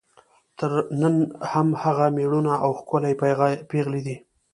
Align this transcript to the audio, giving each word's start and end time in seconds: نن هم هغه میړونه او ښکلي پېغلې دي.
نن 1.01 1.15
هم 1.51 1.67
هغه 1.83 2.05
میړونه 2.15 2.53
او 2.63 2.71
ښکلي 2.79 3.13
پېغلې 3.71 4.01
دي. 4.07 4.15